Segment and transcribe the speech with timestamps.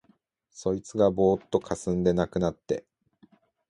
[0.49, 2.83] そいつがぼうっとかすんで無くなって、